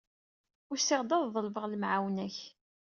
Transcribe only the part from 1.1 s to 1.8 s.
ad ḍelbeɣ